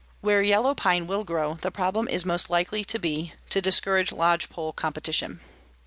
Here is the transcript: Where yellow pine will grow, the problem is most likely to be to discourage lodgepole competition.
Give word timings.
Where 0.21 0.41
yellow 0.41 0.73
pine 0.73 1.05
will 1.05 1.23
grow, 1.23 1.53
the 1.61 1.69
problem 1.69 2.07
is 2.07 2.25
most 2.25 2.49
likely 2.49 2.83
to 2.85 2.97
be 2.97 3.33
to 3.51 3.61
discourage 3.61 4.11
lodgepole 4.11 4.73
competition. 4.73 5.41